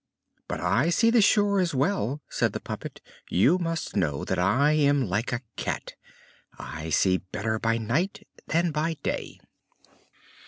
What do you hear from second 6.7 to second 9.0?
see better by night than by